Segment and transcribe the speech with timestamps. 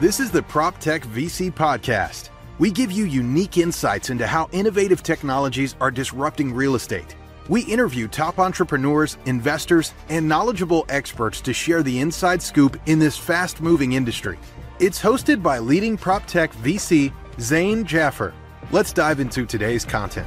[0.00, 2.30] This is the PropTech VC Podcast.
[2.58, 7.14] We give you unique insights into how innovative technologies are disrupting real estate.
[7.48, 13.16] We interview top entrepreneurs, investors, and knowledgeable experts to share the inside scoop in this
[13.16, 14.36] fast moving industry.
[14.80, 18.34] It's hosted by leading PropTech VC Zain Jaffer.
[18.72, 20.26] Let's dive into today's content.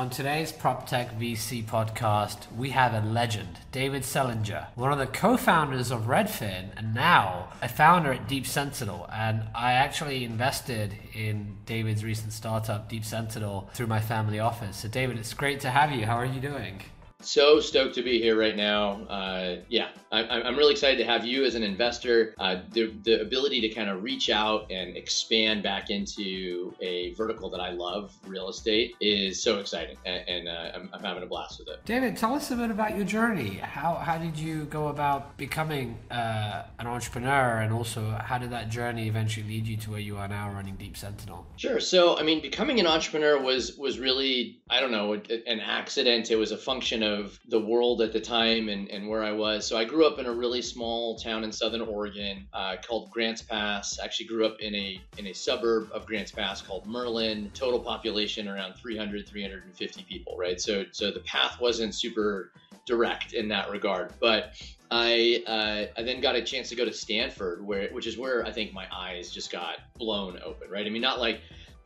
[0.00, 5.36] On today's PropTech VC podcast, we have a legend, David Selinger, one of the co
[5.36, 9.06] founders of Redfin and now a founder at Deep Sentinel.
[9.12, 14.78] And I actually invested in David's recent startup, Deep Sentinel, through my family office.
[14.78, 16.06] So, David, it's great to have you.
[16.06, 16.80] How are you doing?
[17.22, 19.02] So stoked to be here right now.
[19.02, 22.34] Uh, yeah, I, I'm really excited to have you as an investor.
[22.38, 27.50] Uh, the, the ability to kind of reach out and expand back into a vertical
[27.50, 31.26] that I love, real estate, is so exciting, and, and uh, I'm, I'm, having a
[31.26, 31.84] blast with it.
[31.84, 33.56] David, tell us a bit about your journey.
[33.56, 38.68] How how did you go about becoming uh, an entrepreneur, and also how did that
[38.70, 41.46] journey eventually lead you to where you are now, running Deep Sentinel?
[41.56, 41.80] Sure.
[41.80, 46.30] So, I mean, becoming an entrepreneur was was really I don't know an accident.
[46.30, 49.32] It was a function of of the world at the time and, and where I
[49.32, 49.66] was.
[49.66, 53.42] So I grew up in a really small town in southern Oregon uh, called Grants
[53.42, 53.98] Pass.
[53.98, 57.50] I actually grew up in a in a suburb of Grants Pass called Merlin.
[57.54, 60.60] Total population around 300 350 people, right?
[60.60, 62.52] So so the path wasn't super
[62.86, 64.52] direct in that regard, but
[64.90, 68.44] I uh, I then got a chance to go to Stanford, where which is where
[68.44, 70.86] I think my eyes just got blown open, right?
[70.86, 71.40] I mean, not like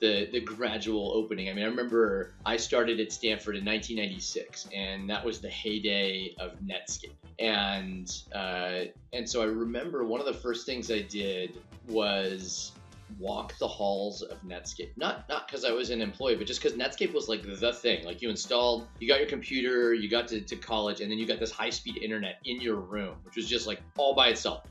[0.04, 1.48] the the gradual opening.
[1.48, 6.34] I mean, I remember I started at Stanford in 1996, and that was the heyday
[6.38, 7.12] of Netscape.
[7.38, 12.72] And uh, and so I remember one of the first things I did was
[13.18, 14.90] walk the halls of Netscape.
[14.96, 18.04] Not not because I was an employee, but just because Netscape was like the thing.
[18.04, 21.26] Like you installed, you got your computer, you got to, to college, and then you
[21.26, 24.64] got this high speed internet in your room, which was just like all by itself.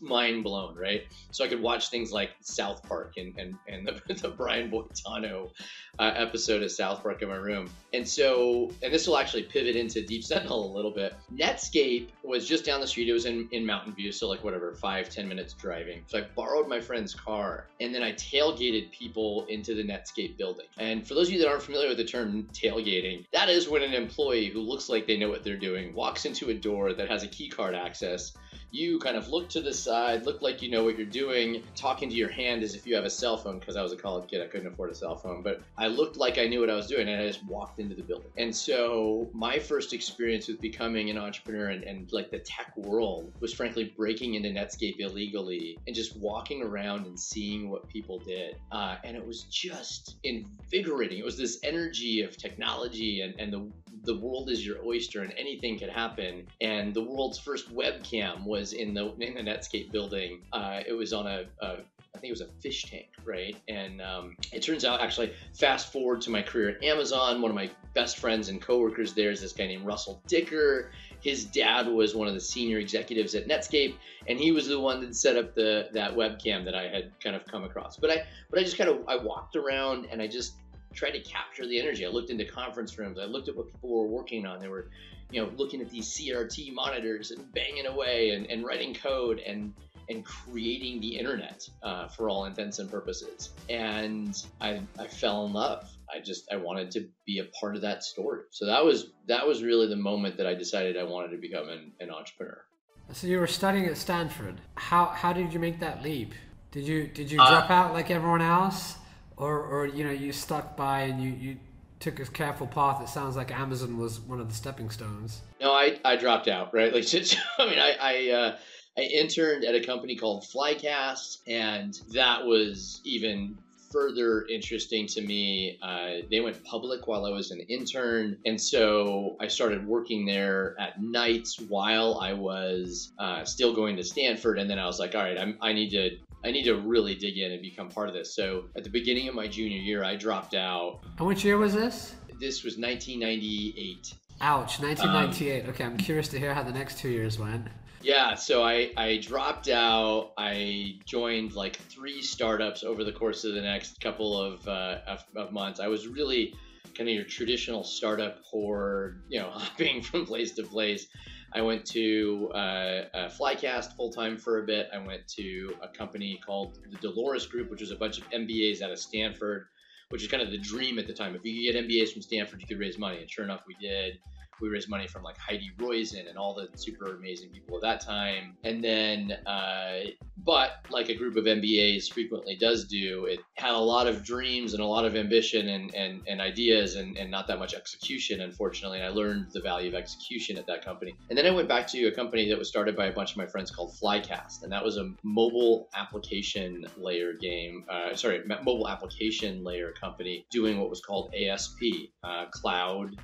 [0.00, 1.02] Mind blown, right?
[1.30, 5.50] So I could watch things like South Park and and, and the, the Brian Boitano
[5.98, 7.68] uh, episode of South Park in my room.
[7.92, 11.14] And so, and this will actually pivot into Deep Sentinel a little bit.
[11.34, 13.08] Netscape was just down the street.
[13.08, 16.02] It was in, in Mountain View, so like whatever, five ten minutes driving.
[16.06, 20.66] So I borrowed my friend's car and then I tailgated people into the Netscape building.
[20.78, 23.82] And for those of you that aren't familiar with the term tailgating, that is when
[23.82, 27.08] an employee who looks like they know what they're doing walks into a door that
[27.08, 28.32] has a key card access
[28.70, 32.08] you kind of look to the side, look like you know what you're doing, talking
[32.08, 33.58] to your hand as if you have a cell phone.
[33.58, 36.16] Because I was a college kid, I couldn't afford a cell phone, but I looked
[36.16, 38.30] like I knew what I was doing, and I just walked into the building.
[38.36, 43.32] And so my first experience with becoming an entrepreneur and, and like the tech world
[43.40, 48.56] was frankly breaking into Netscape illegally and just walking around and seeing what people did.
[48.72, 51.18] Uh, and it was just invigorating.
[51.18, 53.70] It was this energy of technology and, and the
[54.04, 56.46] the world is your oyster and anything could happen.
[56.60, 60.42] And the world's first webcam was in the in the Netscape building.
[60.52, 61.78] Uh, it was on a, a
[62.14, 63.56] I think it was a fish tank, right?
[63.68, 67.54] And um, it turns out, actually, fast forward to my career at Amazon, one of
[67.54, 70.90] my best friends and coworkers there is this guy named Russell Dicker.
[71.20, 73.94] His dad was one of the senior executives at Netscape,
[74.26, 77.36] and he was the one that set up the that webcam that I had kind
[77.36, 77.96] of come across.
[77.96, 80.54] But I, but I just kind of I walked around and I just
[80.98, 82.04] tried to capture the energy.
[82.04, 83.18] I looked into conference rooms.
[83.18, 84.58] I looked at what people were working on.
[84.58, 84.90] They were,
[85.30, 89.72] you know, looking at these CRT monitors and banging away and, and writing code and
[90.10, 93.50] and creating the internet uh, for all intents and purposes.
[93.68, 95.86] And I, I fell in love.
[96.10, 98.40] I just I wanted to be a part of that story.
[98.50, 101.68] So that was that was really the moment that I decided I wanted to become
[101.68, 102.64] an, an entrepreneur.
[103.12, 104.60] So you were studying at Stanford.
[104.74, 106.32] How how did you make that leap?
[106.72, 108.96] Did you did you uh, drop out like everyone else?
[109.38, 111.56] Or or you know you stuck by and you you
[112.00, 113.02] took a careful path.
[113.02, 115.40] It sounds like Amazon was one of the stepping stones.
[115.60, 116.74] No, I I dropped out.
[116.74, 117.04] Right, like
[117.58, 118.30] I mean, I I.
[118.30, 118.56] Uh,
[118.96, 123.56] I interned at a company called Flycast, and that was even
[123.92, 125.78] further interesting to me.
[125.80, 130.74] Uh, they went public while I was an intern, and so I started working there
[130.78, 134.58] at nights while I was uh, still going to Stanford.
[134.58, 137.36] And then I was like, all right, I need to I need to really dig
[137.38, 138.34] in and become part of this.
[138.34, 141.00] So at the beginning of my junior year, I dropped out.
[141.18, 142.14] And which year was this?
[142.40, 144.14] This was 1998.
[144.40, 145.64] Ouch, 1998.
[145.64, 147.66] Um, okay, I'm curious to hear how the next two years went.
[148.00, 150.32] Yeah, so I, I dropped out.
[150.38, 155.24] I joined like three startups over the course of the next couple of, uh, of,
[155.34, 155.80] of months.
[155.80, 156.54] I was really
[156.94, 161.08] kind of your traditional startup whore, you know, hopping from place to place.
[161.54, 164.88] I went to uh, Flycast full time for a bit.
[164.92, 168.82] I went to a company called the Dolores Group, which was a bunch of MBAs
[168.82, 169.66] out of Stanford,
[170.10, 171.34] which is kind of the dream at the time.
[171.34, 173.20] If you could get MBAs from Stanford, you could raise money.
[173.20, 174.18] And sure enough, we did.
[174.60, 178.00] We raised money from like Heidi Roizen and all the super amazing people at that
[178.00, 178.56] time.
[178.64, 180.10] And then uh,
[180.44, 184.72] but like a group of MBAs frequently does do, it had a lot of dreams
[184.74, 188.40] and a lot of ambition and, and, and ideas and, and not that much execution,
[188.40, 188.98] unfortunately.
[188.98, 191.14] And I learned the value of execution at that company.
[191.28, 193.36] And then I went back to a company that was started by a bunch of
[193.36, 194.62] my friends called Flycast.
[194.62, 200.78] And that was a mobile application layer game, uh, sorry, mobile application layer company doing
[200.78, 201.82] what was called ASP,
[202.22, 203.16] uh, cloud.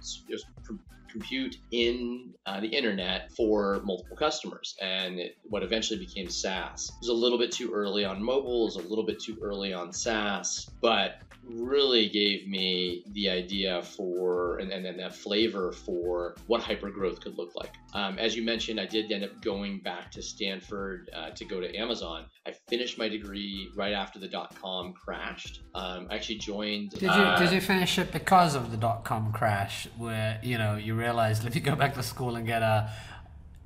[1.14, 6.90] Compute in uh, the internet for multiple customers and it, what eventually became SaaS.
[7.04, 9.92] Was a little bit too early on mobile, was a little bit too early on
[9.92, 16.62] SaaS, but really gave me the idea for and, and, and that flavor for what
[16.62, 17.74] hyper growth could look like.
[17.92, 21.60] Um, as you mentioned, I did end up going back to Stanford uh, to go
[21.60, 22.24] to Amazon.
[22.46, 25.60] I finished my degree right after the dot com crashed.
[25.74, 26.92] Um, I actually joined.
[26.92, 30.56] Did you uh, did you finish it because of the dot com crash, where you
[30.56, 32.90] know you realized if you go back to school and get a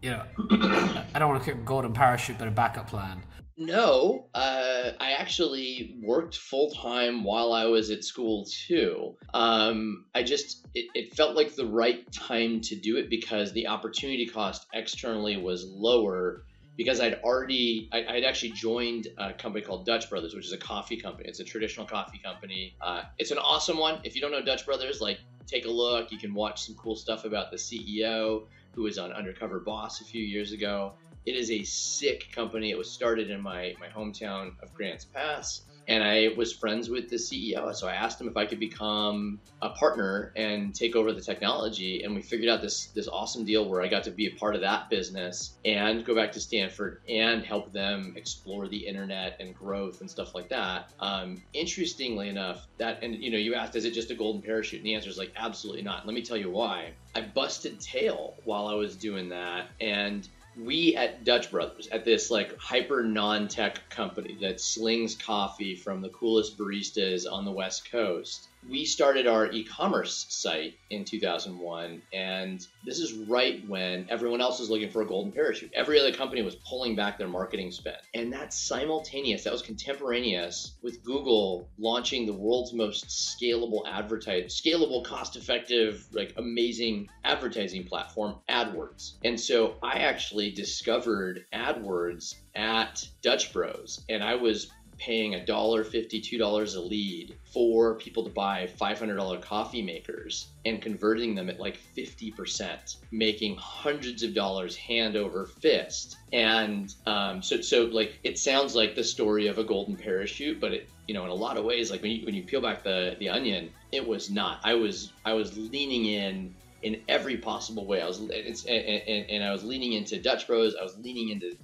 [0.03, 0.23] you know,
[1.15, 3.23] I don't want to keep golden parachute, but a backup plan.
[3.61, 9.17] No, uh, I actually worked full time while I was at school too.
[9.35, 13.67] Um, I just it, it, felt like the right time to do it because the
[13.67, 16.45] opportunity cost externally was lower
[16.77, 20.59] because I'd already I, would actually joined a company called Dutch Brothers, which is a
[20.59, 21.29] coffee company.
[21.29, 22.77] It's a traditional coffee company.
[22.81, 23.99] Uh, it's an awesome one.
[24.05, 25.19] If you don't know Dutch Brothers, like
[25.49, 26.13] take a look.
[26.13, 28.47] You can watch some cool stuff about the CEO
[28.79, 30.95] who was on Undercover Boss a few years ago.
[31.27, 32.71] It is a sick company.
[32.71, 35.63] It was started in my, my hometown of Grants Pass.
[35.89, 37.75] And I was friends with the CEO.
[37.75, 42.03] So I asked him if I could become a partner and take over the technology.
[42.03, 44.55] And we figured out this, this awesome deal where I got to be a part
[44.55, 49.55] of that business and go back to Stanford and help them explore the internet and
[49.55, 50.93] growth and stuff like that.
[51.01, 54.81] Um, interestingly enough, that, and you know, you asked, is it just a golden parachute?
[54.81, 56.07] And the answer is like, absolutely not.
[56.07, 56.93] Let me tell you why.
[57.15, 59.69] I busted tail while I was doing that.
[59.81, 65.77] And we at Dutch Brothers, at this like hyper non tech company that slings coffee
[65.77, 72.03] from the coolest baristas on the West Coast, we started our e-commerce site in 2001
[72.13, 75.71] and this is right when everyone else was looking for a golden parachute.
[75.75, 77.97] Every other company was pulling back their marketing spend.
[78.15, 85.05] And that's simultaneous that was contemporaneous with google launching the world's most scalable advertise scalable
[85.05, 89.15] cost effective like amazing advertising platform adwords.
[89.25, 95.85] And so i actually discovered adwords at dutch bros and i was paying a dollar
[95.85, 100.83] fifty, two dollars a lead for people to buy five hundred dollar coffee makers and
[100.83, 106.17] converting them at like fifty percent, making hundreds of dollars hand over fist.
[106.33, 110.73] And um, so, so like it sounds like the story of a golden parachute, but
[110.73, 112.83] it, you know, in a lot of ways, like when you when you peel back
[112.83, 114.61] the the onion, it was not.
[114.65, 118.01] I was I was leaning in in every possible way.
[118.01, 120.75] I was and, and, and I was leaning into Dutch Bros.
[120.79, 121.57] I was leaning into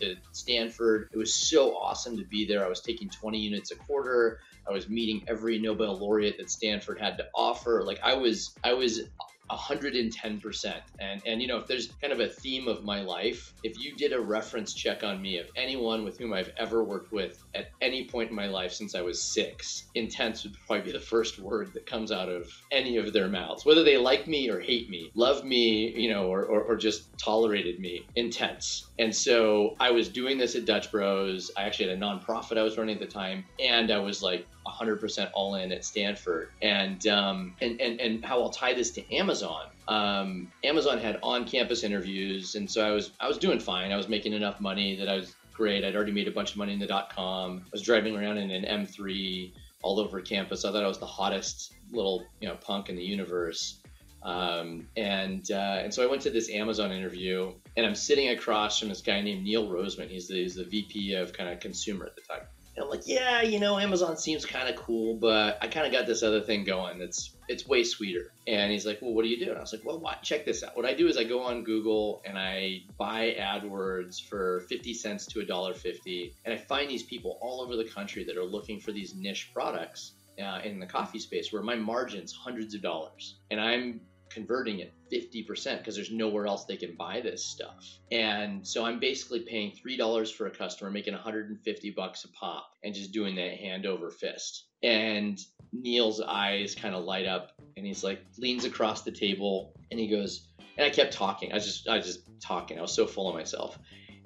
[0.00, 1.08] to Stanford.
[1.12, 2.64] It was so awesome to be there.
[2.64, 4.40] I was taking 20 units a quarter.
[4.68, 7.82] I was meeting every Nobel laureate that Stanford had to offer.
[7.84, 9.02] Like I was, I was
[9.50, 10.74] 110%.
[11.00, 13.94] And and you know, if there's kind of a theme of my life, if you
[13.96, 17.70] did a reference check on me of anyone with whom I've ever worked with at
[17.80, 21.38] any point in my life since I was 6, intense would probably be the first
[21.38, 23.64] word that comes out of any of their mouths.
[23.64, 27.16] Whether they like me or hate me, love me, you know, or or, or just
[27.18, 28.88] tolerated me, intense.
[28.98, 31.50] And so I was doing this at Dutch Bros.
[31.56, 34.46] I actually had a nonprofit I was running at the time, and I was like
[34.66, 36.50] 100% all in at Stanford.
[36.62, 39.39] And, um, and, and, and how I'll tie this to Amazon.
[39.88, 43.92] Um, Amazon had on-campus interviews, and so I was I was doing fine.
[43.92, 45.84] I was making enough money that I was great.
[45.84, 47.62] I'd already made a bunch of money in the dot com.
[47.64, 50.64] I was driving around in an M3 all over campus.
[50.64, 53.76] I thought I was the hottest little you know punk in the universe.
[54.22, 58.78] Um, and uh, and so I went to this Amazon interview, and I'm sitting across
[58.78, 60.08] from this guy named Neil Roseman.
[60.08, 62.46] He's the, he's the VP of kind of consumer at the time.
[62.80, 66.06] I'm like, yeah, you know, Amazon seems kind of cool, but I kind of got
[66.06, 68.32] this other thing going that's it's way sweeter.
[68.46, 69.50] And he's like, well, what do you do?
[69.50, 70.22] And I was like, well, what?
[70.22, 70.76] check this out.
[70.76, 75.26] What I do is I go on Google and I buy AdWords for 50 cents
[75.26, 78.44] to a dollar 50, and I find these people all over the country that are
[78.44, 80.12] looking for these niche products.
[80.40, 84.92] Uh, in the coffee space where my margin's hundreds of dollars and I'm converting at
[85.12, 87.84] 50% because there's nowhere else they can buy this stuff.
[88.10, 92.94] And so I'm basically paying $3 for a customer, making 150 bucks a pop and
[92.94, 94.66] just doing that hand over fist.
[94.82, 95.38] And
[95.72, 100.08] Neil's eyes kind of light up and he's like leans across the table and he
[100.08, 101.52] goes, and I kept talking.
[101.52, 102.78] I was just I was just talking.
[102.78, 103.78] I was so full of myself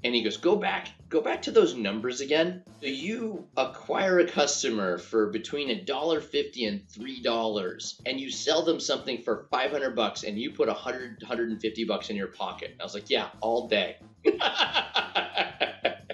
[0.05, 2.63] and he goes, "Go back, go back to those numbers again.
[2.81, 8.31] So you acquire a customer for between a dollar fifty and three dollars, and you
[8.31, 11.85] sell them something for five hundred bucks, and you put a hundred, hundred and fifty
[11.85, 14.41] bucks in your pocket." I was like, "Yeah, all day." and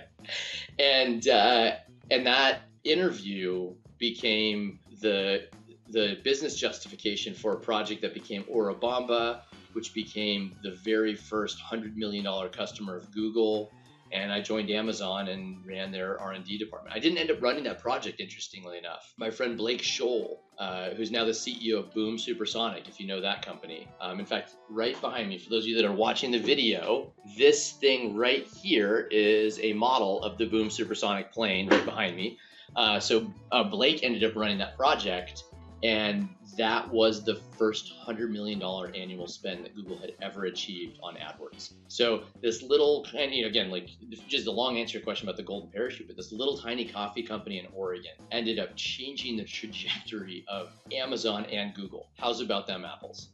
[0.78, 1.72] and uh,
[2.10, 5.48] and that interview became the
[5.88, 9.40] the business justification for a project that became Orabamba,
[9.72, 13.72] which became the very first hundred million dollar customer of Google.
[14.12, 16.94] And I joined Amazon and ran their R&D department.
[16.94, 19.14] I didn't end up running that project, interestingly enough.
[19.16, 23.20] My friend Blake Scholl, uh, who's now the CEO of Boom Supersonic, if you know
[23.20, 23.88] that company.
[24.00, 27.12] Um, in fact, right behind me, for those of you that are watching the video,
[27.38, 32.38] this thing right here is a model of the Boom Supersonic plane right behind me.
[32.74, 35.44] Uh, so uh, Blake ended up running that project
[35.82, 38.62] and that was the first $100 million
[38.94, 41.72] annual spend that Google had ever achieved on AdWords.
[41.88, 43.88] So this little, and again, like
[44.28, 46.84] just a long answer to your question about the golden parachute, but this little tiny
[46.84, 52.08] coffee company in Oregon ended up changing the trajectory of Amazon and Google.
[52.18, 53.28] How's it about them apples?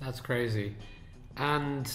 [0.00, 0.74] That's crazy.
[1.36, 1.90] And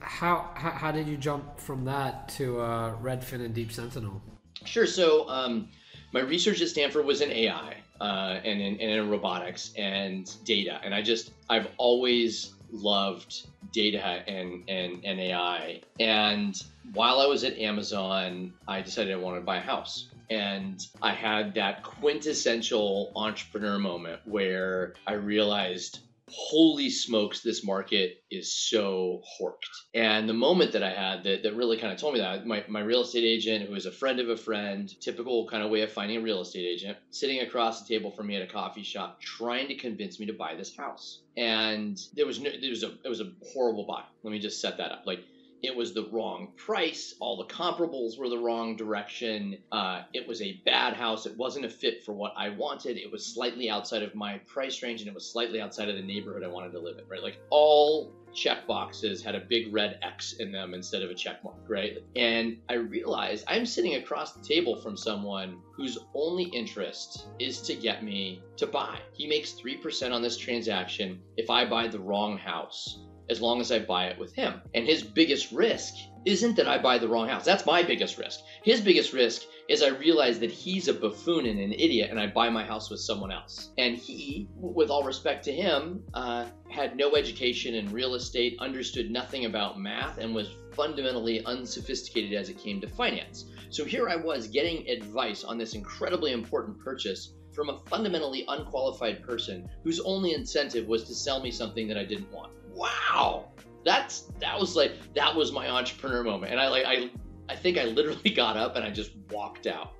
[0.00, 4.22] how, how, how did you jump from that to uh, Redfin and Deep Sentinel?
[4.64, 4.86] Sure.
[4.86, 5.68] So um,
[6.12, 10.80] my research at Stanford was in AI uh, and, in, and in robotics and data.
[10.82, 15.82] And I just, I've always loved data and, and, and AI.
[16.00, 16.60] And
[16.94, 20.08] while I was at Amazon, I decided I wanted to buy a house.
[20.30, 28.52] And I had that quintessential entrepreneur moment where I realized holy smokes, this market is
[28.52, 29.66] so horked.
[29.94, 32.64] And the moment that I had that, that really kind of told me that, my,
[32.68, 35.82] my real estate agent, who was a friend of a friend, typical kind of way
[35.82, 38.82] of finding a real estate agent, sitting across the table from me at a coffee
[38.82, 41.20] shop, trying to convince me to buy this house.
[41.36, 44.02] And there was no, there was a, it was a horrible buy.
[44.22, 45.02] Let me just set that up.
[45.06, 45.20] Like
[45.62, 47.14] it was the wrong price.
[47.20, 49.58] All the comparables were the wrong direction.
[49.70, 51.24] Uh, it was a bad house.
[51.24, 52.96] It wasn't a fit for what I wanted.
[52.96, 56.02] It was slightly outside of my price range and it was slightly outside of the
[56.02, 57.22] neighborhood I wanted to live in, right?
[57.22, 61.44] Like all check boxes had a big red X in them instead of a check
[61.44, 61.98] mark, right?
[62.16, 67.74] And I realized I'm sitting across the table from someone whose only interest is to
[67.74, 68.98] get me to buy.
[69.12, 73.00] He makes 3% on this transaction if I buy the wrong house
[73.32, 74.60] as long as I buy it with him.
[74.74, 77.44] And his biggest risk isn't that I buy the wrong house.
[77.44, 78.40] That's my biggest risk.
[78.62, 82.26] His biggest risk is I realize that he's a buffoon and an idiot and I
[82.26, 83.70] buy my house with someone else.
[83.78, 89.10] And he, with all respect to him, uh, had no education in real estate, understood
[89.10, 93.46] nothing about math, and was fundamentally unsophisticated as it came to finance.
[93.70, 99.22] So here I was getting advice on this incredibly important purchase from a fundamentally unqualified
[99.22, 103.50] person whose only incentive was to sell me something that I didn't want wow,
[103.84, 107.10] that's that was like that was my entrepreneur moment, and I like I
[107.48, 109.94] I think I literally got up and I just walked out.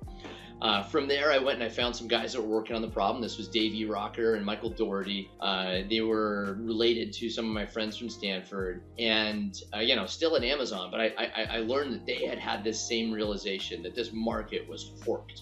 [0.61, 2.87] Uh, from there, I went and I found some guys that were working on the
[2.87, 3.21] problem.
[3.21, 3.83] This was Dave E.
[3.83, 5.29] Rocker and Michael Dougherty.
[5.41, 10.05] Uh, they were related to some of my friends from Stanford, and uh, you know,
[10.05, 10.89] still at Amazon.
[10.89, 14.65] But I, I, I learned that they had had this same realization that this market
[14.69, 15.41] was forked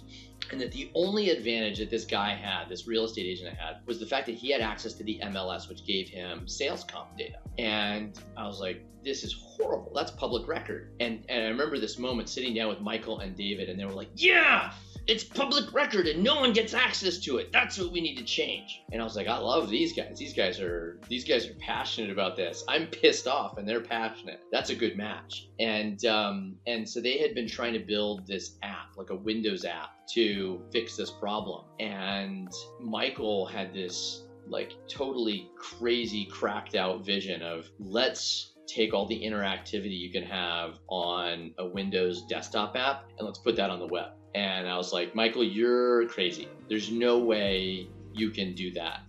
[0.51, 3.77] and that the only advantage that this guy had, this real estate agent I had,
[3.85, 7.17] was the fact that he had access to the MLS, which gave him sales comp
[7.17, 7.37] data.
[7.57, 9.91] And I was like, this is horrible.
[9.95, 10.91] That's public record.
[10.99, 13.93] And and I remember this moment sitting down with Michael and David, and they were
[13.93, 14.73] like, yeah,
[15.11, 17.51] it's public record and no one gets access to it.
[17.51, 18.81] That's what we need to change.
[18.93, 20.17] And I was like, I love these guys.
[20.17, 22.63] These guys are these guys are passionate about this.
[22.69, 24.39] I'm pissed off and they're passionate.
[24.53, 25.49] That's a good match.
[25.59, 29.65] And um, and so they had been trying to build this app, like a Windows
[29.65, 31.65] app, to fix this problem.
[31.81, 32.49] And
[32.79, 39.99] Michael had this like totally crazy cracked out vision of let's take all the interactivity
[39.99, 44.11] you can have on a Windows desktop app and let's put that on the web.
[44.33, 46.47] And I was like, Michael, you're crazy.
[46.69, 49.01] There's no way you can do that.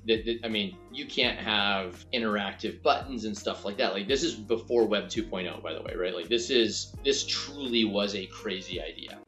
[0.45, 3.93] I mean, you can't have interactive buttons and stuff like that.
[3.93, 6.14] Like this is before Web 2.0, by the way, right?
[6.14, 9.19] Like this is this truly was a crazy idea.